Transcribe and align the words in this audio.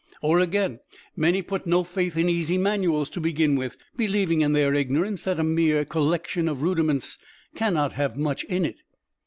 Or 0.23 0.39
again, 0.39 0.79
many 1.15 1.43
put 1.43 1.67
no 1.67 1.83
faith 1.83 2.17
in 2.17 2.27
easy 2.27 2.57
manuals 2.57 3.07
to 3.11 3.19
begin 3.19 3.55
with, 3.55 3.77
believing, 3.97 4.41
in 4.41 4.53
their 4.53 4.73
ignorance, 4.73 5.21
that 5.25 5.39
a 5.39 5.43
mere 5.43 5.85
collection 5.85 6.49
of 6.49 6.63
rudiments 6.63 7.19
cannot 7.53 7.93
have 7.93 8.17
much 8.17 8.43
in 8.45 8.65
it. 8.65 8.77